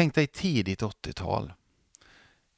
[0.00, 1.52] Tänk dig tidigt 80-tal.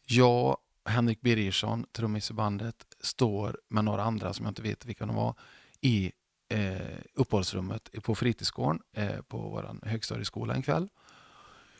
[0.06, 5.06] Jag, Henrik Birgersson, trummis i bandet, står med några andra som jag inte vet vilka
[5.06, 5.34] de var
[5.80, 6.12] i
[6.48, 10.88] eh, uppehållsrummet på fritidsgården eh, på vår högstadieskola en kväll.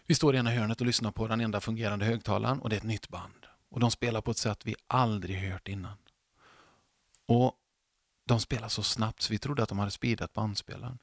[0.07, 2.79] Vi står i ena hörnet och lyssnar på den enda fungerande högtalaren och det är
[2.79, 3.47] ett nytt band.
[3.69, 5.97] Och De spelar på ett sätt vi aldrig hört innan.
[7.27, 7.55] Och
[8.29, 10.99] De spelar så snabbt så vi trodde att de hade speedat bandspelaren.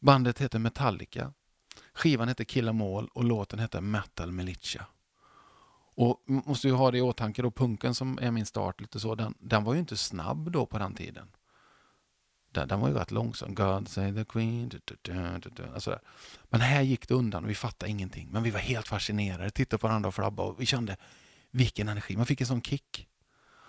[0.00, 1.32] Bandet heter Metallica.
[1.98, 4.86] Skivan heter Kill Em och låten heter Metal Militia.
[5.94, 9.14] Och måste ju ha det i åtanke då, punken som är min start, lite så,
[9.14, 11.28] den, den var ju inte snabb då på den tiden.
[12.52, 13.54] Den, den var ju rätt långsam.
[13.54, 14.68] God save the Queen.
[14.68, 15.98] Du, du, du, alltså
[16.44, 18.28] Men här gick det undan och vi fattade ingenting.
[18.30, 20.96] Men vi var helt fascinerade, tittade på varandra och flabbade och vi kände
[21.50, 22.16] vilken energi.
[22.16, 23.08] Man fick en sån kick.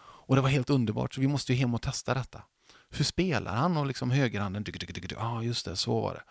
[0.02, 2.42] Och det var helt underbart, så vi måste ju hem och testa detta.
[2.90, 3.78] Hur spelar han?
[3.78, 4.66] Och liksom högerhanden,
[5.10, 6.24] ja ah, just det, så var det.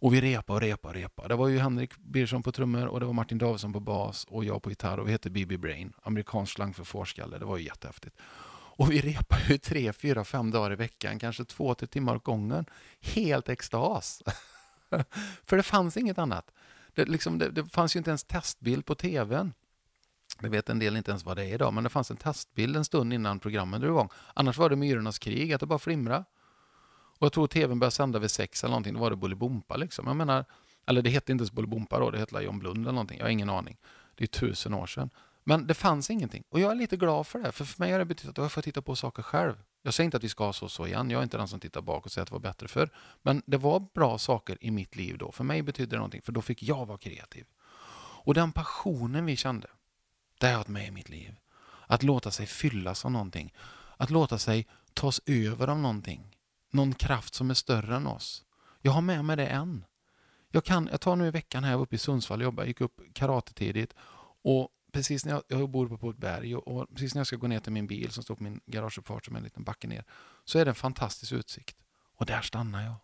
[0.00, 1.28] Och vi repa och repa och repa.
[1.28, 4.44] Det var ju Henrik Birgersson på trummor och det var Martin Davidsson på bas och
[4.44, 7.38] jag på gitarr och vi hette BB Brain, amerikansk slang för fårskalle.
[7.38, 8.16] Det var ju jättehäftigt.
[8.80, 12.24] Och vi repade ju tre, fyra, fem dagar i veckan, kanske två, tre timmar åt
[12.24, 12.64] gången.
[13.00, 14.22] Helt extas.
[15.44, 16.50] för det fanns inget annat.
[16.94, 19.52] Det, liksom, det, det fanns ju inte ens testbild på tvn.
[20.38, 22.76] Det vet en del inte ens vad det är idag, men det fanns en testbild
[22.76, 24.08] en stund innan programmet drog igång.
[24.34, 26.24] Annars var det Myrornas krig, att det bara flimra.
[27.20, 30.06] Och jag tror tvn började sända vid sex eller någonting, då var det Bolibompa liksom.
[30.06, 30.44] Jag menar,
[30.86, 33.18] eller det hette inte ens Bolibompa då, det hette John Blund eller någonting.
[33.18, 33.76] Jag har ingen aning.
[34.14, 35.10] Det är tusen år sedan.
[35.44, 36.44] Men det fanns ingenting.
[36.48, 38.52] Och jag är lite glad för det, för för mig har det betytt att jag
[38.52, 39.54] får titta på saker själv.
[39.82, 41.48] Jag säger inte att vi ska ha så och så igen, jag är inte den
[41.48, 42.90] som tittar bak och säger att det var bättre för.
[43.22, 45.32] Men det var bra saker i mitt liv då.
[45.32, 47.46] För mig betydde det någonting, för då fick jag vara kreativ.
[48.22, 49.68] Och den passionen vi kände,
[50.38, 51.36] det har jag haft med i mitt liv.
[51.86, 53.52] Att låta sig fyllas av någonting.
[53.96, 56.36] Att låta sig tas över av någonting.
[56.70, 58.44] Någon kraft som är större än oss.
[58.82, 59.84] Jag har med mig det än.
[60.50, 63.00] Jag, kan, jag tar nu i veckan här uppe i Sundsvall och jobbar, gick upp
[63.12, 63.94] karate tidigt
[64.42, 67.36] och precis när jag, jag bor på ett berg och, och, precis när jag ska
[67.36, 69.86] gå ner till min bil som står på min garageuppfart som är en liten backe
[69.86, 70.04] ner
[70.44, 71.76] så är det en fantastisk utsikt.
[72.16, 72.94] Och där stannar jag.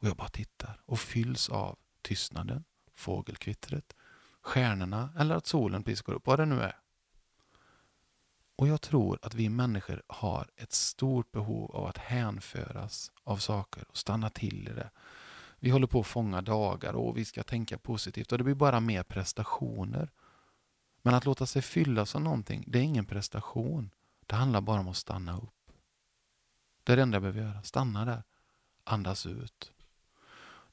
[0.00, 2.64] Och jag bara tittar och fylls av tystnaden,
[2.94, 3.94] fågelkvittret,
[4.40, 6.76] stjärnorna eller att solen precis går upp, vad det nu är.
[8.56, 13.84] Och jag tror att vi människor har ett stort behov av att hänföras av saker
[13.88, 14.90] och stanna till i det.
[15.58, 18.80] Vi håller på att fånga dagar och vi ska tänka positivt och det blir bara
[18.80, 20.10] mer prestationer.
[21.02, 23.90] Men att låta sig fyllas av någonting, det är ingen prestation.
[24.26, 25.70] Det handlar bara om att stanna upp.
[26.84, 27.62] Det är det enda jag behöver göra.
[27.62, 28.22] Stanna där.
[28.84, 29.72] Andas ut.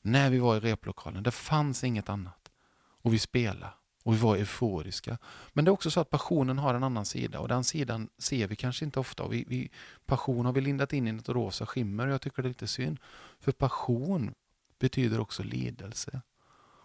[0.01, 2.51] När vi var i replokalen, det fanns inget annat.
[2.77, 3.73] Och vi spelade.
[4.03, 5.17] Och vi var euforiska.
[5.53, 8.47] Men det är också så att passionen har en annan sida och den sidan ser
[8.47, 9.27] vi kanske inte ofta.
[9.27, 9.69] Vi, vi,
[10.05, 12.67] passion har vi lindat in i ett rosa skimmer och jag tycker det är lite
[12.67, 12.99] synd.
[13.39, 14.33] För passion
[14.79, 16.21] betyder också lidelse.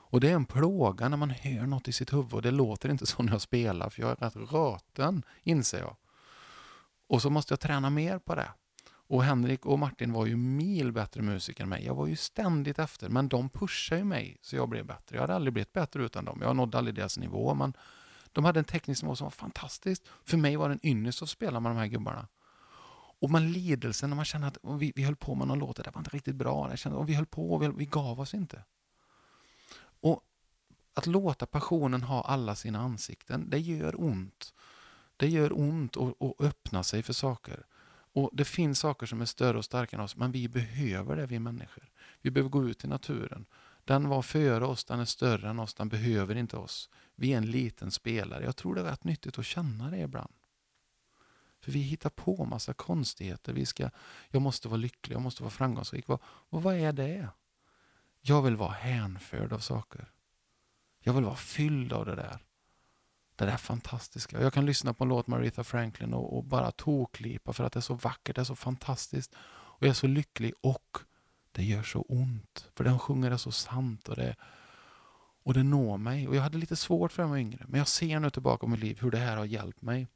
[0.08, 2.34] Och det är en plåga när man hör något i sitt huvud.
[2.34, 5.96] och Det låter inte så när jag spelar för jag är rätt röten, inser jag.
[7.08, 8.48] Och så måste jag träna mer på det.
[9.08, 11.84] Och Henrik och Martin var ju mil bättre musiker än mig.
[11.84, 15.16] Jag var ju ständigt efter, men de pushade ju mig så jag blev bättre.
[15.16, 16.38] Jag hade aldrig blivit bättre utan dem.
[16.42, 17.76] Jag nådde aldrig deras nivå, men
[18.32, 20.02] de hade en teknisk nivå som var fantastisk.
[20.24, 22.28] För mig var det en ynnest att spela med de här gubbarna.
[23.20, 25.90] Och man lidelsen när man känner att vi, vi höll på med någon låt, det
[25.94, 26.70] var inte riktigt bra.
[26.70, 28.64] Jag kände, och vi höll på, vi, vi gav oss inte.
[30.00, 30.22] Och
[30.94, 34.54] att låta passionen ha alla sina ansikten, det gör ont.
[35.16, 37.66] Det gör ont att öppna sig för saker.
[38.16, 41.26] Och Det finns saker som är större och starkare än oss, men vi behöver det,
[41.26, 41.90] vi människor.
[42.20, 43.46] Vi behöver gå ut i naturen.
[43.84, 46.90] Den var före oss, den är större än oss, den behöver inte oss.
[47.14, 48.44] Vi är en liten spelare.
[48.44, 50.32] Jag tror det är rätt nyttigt att känna det ibland.
[51.60, 53.52] För vi hittar på massa konstigheter.
[53.52, 53.90] Vi ska,
[54.28, 56.08] jag måste vara lycklig, jag måste vara framgångsrik.
[56.08, 57.28] Och vad är det?
[58.20, 60.12] Jag vill vara hänförd av saker.
[61.00, 62.38] Jag vill vara fylld av det där.
[63.36, 64.40] Det där fantastiska.
[64.40, 67.72] Jag kan lyssna på en låt med Aretha Franklin och, och bara toklipa för att
[67.72, 69.34] det är så vackert, det är så fantastiskt.
[69.76, 70.98] Och jag är så lycklig och
[71.52, 72.68] det gör så ont.
[72.74, 74.36] För den sjunger det så sant och det,
[75.42, 76.28] och det når mig.
[76.28, 77.64] Och jag hade lite svårt för att jag var yngre.
[77.68, 80.06] Men jag ser nu tillbaka på mitt liv hur det här har hjälpt mig.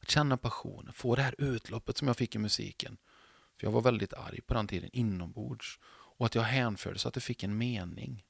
[0.00, 2.96] Att känna passionen, få det här utloppet som jag fick i musiken.
[3.58, 5.78] För jag var väldigt arg på den tiden inombords.
[6.16, 8.24] Och att jag hänförde så att det fick en mening.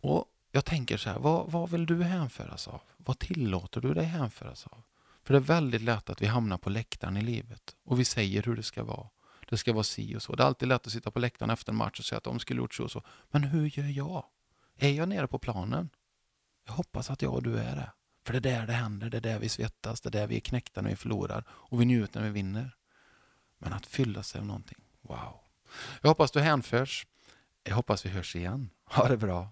[0.00, 2.80] Och jag tänker så här, vad, vad vill du hänföras av?
[2.96, 4.82] Vad tillåter du dig hänföras av?
[5.22, 8.42] För det är väldigt lätt att vi hamnar på läktaren i livet och vi säger
[8.42, 9.08] hur det ska vara.
[9.48, 10.34] Det ska vara si och så.
[10.34, 12.38] Det är alltid lätt att sitta på läktaren efter en match och säga att de
[12.38, 13.02] skulle gjort så och så.
[13.30, 14.24] Men hur gör jag?
[14.76, 15.88] Är jag nere på planen?
[16.66, 17.92] Jag hoppas att jag och du är det.
[18.24, 20.36] För det är där det händer, det är där vi svettas, det är där vi
[20.36, 22.76] är knäckta när vi förlorar och vi njuter när vi vinner.
[23.58, 25.40] Men att fylla sig av någonting, wow.
[26.00, 27.06] Jag hoppas du hänförs.
[27.64, 28.70] Jag hoppas vi hörs igen.
[28.84, 29.48] Ha det bra.